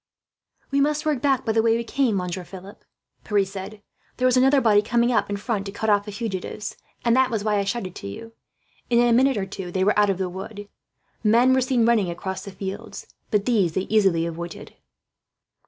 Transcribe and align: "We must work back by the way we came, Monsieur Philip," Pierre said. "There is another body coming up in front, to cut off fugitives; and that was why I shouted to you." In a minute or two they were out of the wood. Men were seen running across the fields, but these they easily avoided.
"We 0.71 0.81
must 0.81 1.05
work 1.05 1.21
back 1.21 1.45
by 1.45 1.51
the 1.51 1.61
way 1.61 1.77
we 1.77 1.83
came, 1.83 2.15
Monsieur 2.17 2.43
Philip," 2.43 2.83
Pierre 3.23 3.45
said. 3.45 3.83
"There 4.17 4.27
is 4.27 4.35
another 4.35 4.59
body 4.59 4.81
coming 4.81 5.11
up 5.11 5.29
in 5.29 5.37
front, 5.37 5.67
to 5.67 5.71
cut 5.71 5.91
off 5.91 6.07
fugitives; 6.11 6.75
and 7.05 7.15
that 7.15 7.29
was 7.29 7.43
why 7.43 7.59
I 7.59 7.63
shouted 7.65 7.93
to 7.97 8.07
you." 8.07 8.33
In 8.89 8.97
a 8.97 9.13
minute 9.13 9.37
or 9.37 9.45
two 9.45 9.71
they 9.71 9.83
were 9.83 9.99
out 9.99 10.09
of 10.09 10.17
the 10.17 10.27
wood. 10.27 10.67
Men 11.23 11.53
were 11.53 11.61
seen 11.61 11.85
running 11.85 12.09
across 12.09 12.41
the 12.43 12.51
fields, 12.51 13.05
but 13.29 13.45
these 13.45 13.73
they 13.73 13.81
easily 13.81 14.25
avoided. 14.25 14.73